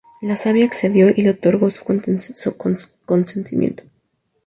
La 0.23 0.35
sabia 0.35 0.65
accedió 0.65 1.11
y 1.15 1.21
le 1.21 1.29
otorgó 1.29 1.69
su 1.69 1.83
consentimiento. 1.85 3.83